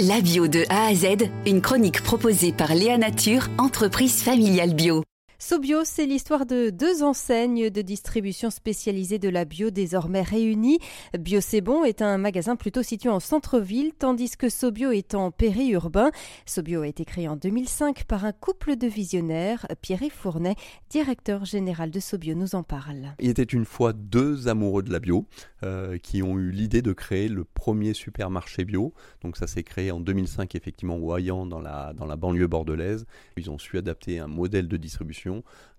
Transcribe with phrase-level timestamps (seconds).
[0.00, 5.04] La bio de A à Z, une chronique proposée par Léa Nature, entreprise familiale bio.
[5.38, 10.78] Sobio, c'est l'histoire de deux enseignes de distribution spécialisées de la bio désormais réunies.
[11.18, 15.32] Bio C'est Bon est un magasin plutôt situé en centre-ville, tandis que Sobio est en
[15.32, 16.12] périurbain.
[16.46, 19.66] Sobio a été créé en 2005 par un couple de visionnaires.
[19.82, 20.54] Pierre Fournet,
[20.88, 23.14] directeur général de Sobio, nous en parle.
[23.18, 25.26] Il était une fois deux amoureux de la bio
[25.64, 28.94] euh, qui ont eu l'idée de créer le premier supermarché bio.
[29.22, 33.04] Donc ça s'est créé en 2005 effectivement au Hayan dans la, dans la banlieue bordelaise.
[33.36, 35.23] Ils ont su adapter un modèle de distribution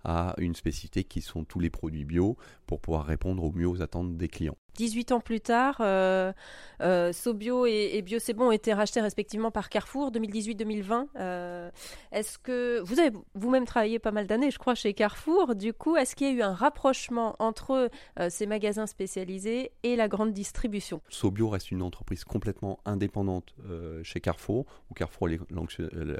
[0.04, 2.36] à une spécificité qui sont tous les produits bio
[2.66, 4.58] pour pouvoir répondre au mieux aux attentes des clients.
[4.76, 6.32] 18 ans plus tard, euh,
[6.80, 8.04] euh, Sobio et,
[8.36, 11.06] Bon ont été rachetés respectivement par Carrefour 2018-2020.
[11.16, 11.70] Euh,
[12.12, 15.54] est-ce que vous avez vous-même travaillé pas mal d'années, je crois, chez Carrefour.
[15.54, 17.90] Du coup, est-ce qu'il y a eu un rapprochement entre
[18.28, 21.00] ces magasins spécialisés et la grande distribution?
[21.08, 23.54] Sobio reste une entreprise complètement indépendante
[24.02, 25.40] chez Carrefour, où Carrefour est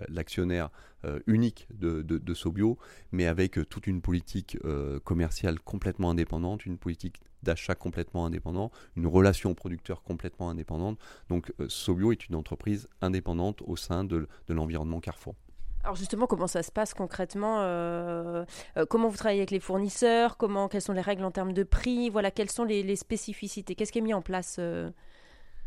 [0.09, 0.71] l'actionnaire
[1.27, 2.79] unique de, Sobio,
[3.13, 4.59] mais avec toute une politique
[5.05, 10.99] commerciale complètement indépendante, une politique d'achat complètement indépendant, une relation producteur complètement indépendante.
[11.29, 15.35] Donc euh, Sobio est une entreprise indépendante au sein de, l'environnement Carrefour.
[15.85, 18.45] Alors justement, comment ça se passe concrètement euh,
[18.77, 21.63] euh, Comment vous travaillez avec les fournisseurs Comment Quelles sont les règles en termes de
[21.63, 24.59] prix Voilà, quelles sont les, spécificités Qu'est-ce qui est mis en place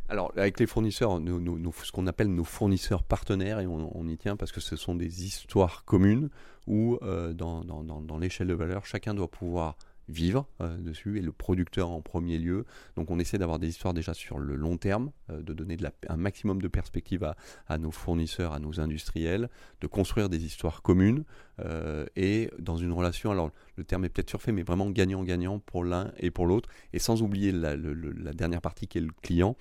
[0.09, 4.51] Alors, avec les fournisseurs, ce qu'on appelle nos fournisseurs partenaires, et on, y tient parce
[4.51, 6.29] que ce sont des histoires communes
[6.67, 6.99] où,
[7.31, 9.77] dans, dans l'échelle de valeur, chacun doit pouvoir
[10.09, 12.65] vivre euh, dessus et le producteur en premier lieu.
[12.95, 16.17] Donc on essaie d'avoir des histoires déjà sur le long terme, euh, de donner un
[16.17, 17.33] maximum de perspectives
[17.67, 19.49] à, nos fournisseurs, à nos industriels,
[19.81, 21.23] de construire des histoires communes
[21.65, 25.83] euh, et dans une relation, alors le terme est peut-être surfait, mais vraiment gagnant-gagnant pour
[25.83, 29.55] l'un et pour l'autre, et sans oublier la, la, dernière partie qui est le client,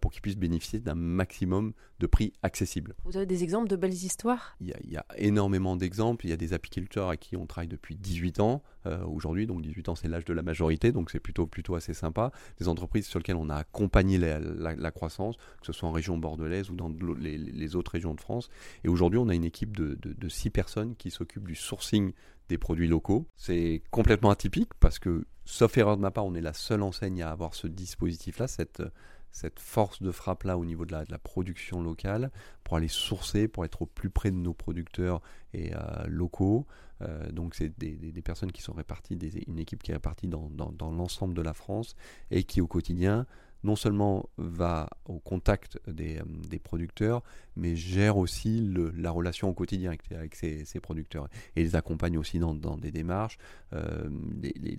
[0.00, 2.94] pour qu'il puisse bénéficier d'un maximum de prix accessibles.
[3.04, 4.56] Vous avez des exemples de belles histoires?
[4.60, 6.24] Il y, a, il y, a, énormément d'exemples.
[6.24, 8.62] Il y a des apiculteurs à qui on travaille depuis 18 ans
[9.06, 12.32] aujourd'hui, donc 18 ans c'est l'âge de la majorité, donc c'est plutôt, plutôt assez sympa.
[12.58, 16.70] Des entreprises sur lesquelles on a accompagné la, croissance, que ce soit en région bordelaise
[16.70, 18.48] ou dans les, autres régions de France.
[18.84, 22.12] Et aujourd'hui, on a une équipe de, de, six personnes qui s'occupent du sourcing
[22.48, 23.26] des produits locaux.
[23.36, 27.22] C'est complètement atypique parce que, sauf erreur de ma part, on est la seule enseigne
[27.22, 32.30] à avoir ce dispositif-là, cette force de frappe là au niveau de la, production locale
[32.62, 35.20] pour aller sourcer, pour être au plus près de nos producteurs
[35.52, 36.66] et euh, locaux.
[37.02, 40.50] Euh, donc c'est des, personnes qui sont réparties, une équipe qui est répartie dans
[40.90, 41.96] l'ensemble de la France
[42.30, 43.26] et qui au quotidien
[43.64, 47.22] non seulement va au contact des, euh, des producteurs,
[47.56, 51.74] mais gère aussi le, la relation au quotidien avec, avec ces, ces, producteurs et les
[51.74, 53.38] accompagne aussi dans, dans des démarches.
[53.72, 54.08] Euh,
[54.40, 54.74] les, les,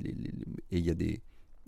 [0.72, 1.22] et il y a des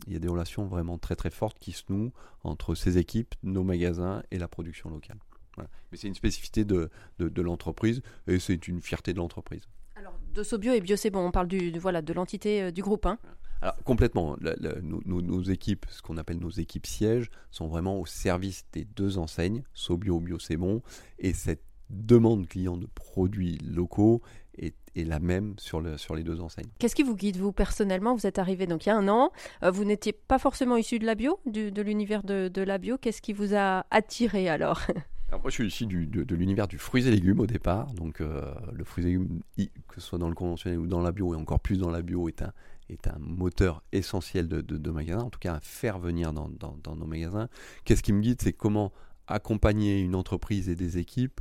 [0.06, 2.11] il y a des relations vraiment très très fortes qui se nouent
[2.44, 5.17] entre ces équipes, nos magasins et la production locale.
[5.57, 9.67] Mais c'est une spécificité de, de, l'entreprise et c'est une fierté de l'entreprise.
[9.95, 12.83] Alors, de Sobio et Bio, c'est bon, on parle du, voilà, de l'entité euh, du
[12.83, 13.07] groupe.
[13.07, 13.17] Hein.
[13.62, 14.38] Alors, complètement.
[14.84, 19.63] nos, équipes, ce qu'on appelle nos équipes sièges, sont vraiment au service des deux enseignes,
[19.73, 20.81] Sobio, Bio, c'est bon.
[21.19, 24.22] Et cette demande client de produits locaux
[24.57, 26.69] est, la même sur, le, sur les deux enseignes.
[26.79, 28.16] Qu'est-ce qui vous guide, vous, personnellement?
[28.16, 29.31] Vous êtes arrivé il y a un an,
[29.62, 32.97] euh, vous n'étiez pas forcément issu de la bio, de l'univers de, de, la bio.
[32.97, 34.81] Qu'est-ce qui vous a attiré Alors?
[35.47, 37.93] Moi, je suis du, de, l'univers du fruits et légumes au départ.
[37.93, 41.13] Donc, euh, le fruits et légumes, que ce soit dans le conventionnel ou dans la
[41.13, 42.51] bio, et encore plus dans la bio, est un,
[42.89, 47.05] est un moteur essentiel de, de, magasins, en tout cas à faire venir dans nos
[47.05, 47.47] magasins.
[47.85, 48.91] Qu'est-ce qui me guide C'est comment
[49.25, 51.39] accompagner une entreprise et des équipes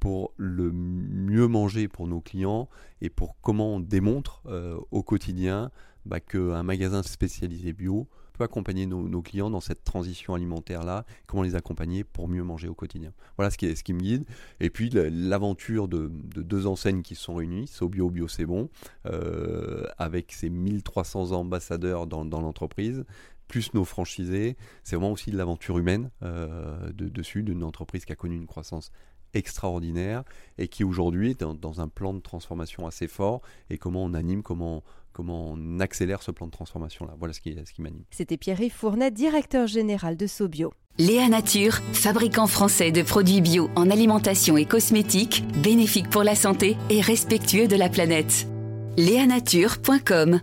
[0.00, 2.68] pour le mieux manger pour nos clients
[3.00, 5.70] et pour comment on démontre euh, au quotidien
[6.06, 11.54] bah, qu'un magasin spécialisé bio peut accompagner nos, clients dans cette transition alimentaire-là, comment les
[11.54, 13.12] accompagner pour mieux manger au quotidien.
[13.36, 14.24] Voilà ce qui, me guide.
[14.60, 18.68] Et puis l'aventure de, deux enseignes qui sont réunies, Sobio, Bio, c'est bon,
[19.06, 23.04] euh, avec ses 1300 ambassadeurs dans, l'entreprise,
[23.46, 28.12] plus nos franchisés, c'est vraiment aussi de l'aventure humaine euh, de, dessus, d'une entreprise qui
[28.12, 28.90] a connu une croissance
[29.34, 30.24] extraordinaire
[30.58, 34.42] et qui aujourd'hui est dans, un plan de transformation assez fort et comment on anime,
[34.42, 34.82] comment,
[35.12, 37.14] comment on accélère ce plan de transformation-là.
[37.18, 38.04] Voilà ce qui, ce qui m'anime.
[38.10, 40.72] C'était Pierre-Yves Fournet, directeur général de Sobio.
[40.98, 46.76] Léa Nature, fabricant français de produits bio en alimentation et cosmétiques, bénéfiques pour la santé
[46.88, 48.46] et respectueux de la planète.
[48.96, 50.40] Léanature.com